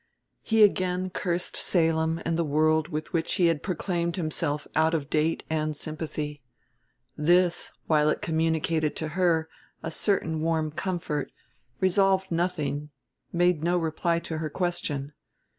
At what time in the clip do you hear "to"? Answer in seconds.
8.95-9.09, 14.21-14.39